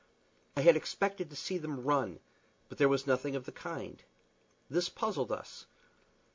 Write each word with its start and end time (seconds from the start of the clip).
I 0.57 0.61
had 0.61 0.75
expected 0.75 1.29
to 1.29 1.35
see 1.35 1.59
them 1.59 1.83
run, 1.83 2.21
but 2.69 2.79
there 2.79 2.89
was 2.89 3.05
nothing 3.05 3.35
of 3.35 3.45
the 3.45 3.51
kind. 3.51 4.01
This 4.67 4.89
puzzled 4.89 5.31
us. 5.31 5.67